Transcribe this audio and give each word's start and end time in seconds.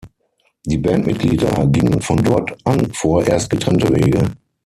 Die 0.65 0.79
Bandmitglieder 0.79 1.67
gingen 1.67 2.01
von 2.01 2.17
dort 2.23 2.57
an 2.65 2.91
vorerst 2.91 3.51
getrennte 3.51 3.87
Wege. 3.89 4.31